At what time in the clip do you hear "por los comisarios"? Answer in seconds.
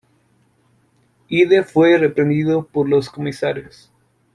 2.65-3.91